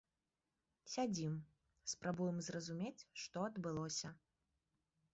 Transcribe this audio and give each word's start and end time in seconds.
Сядзім, 0.93 1.33
спрабуем 1.93 2.37
зразумець, 2.49 2.97
што 3.25 3.37
адбылося. 3.53 4.07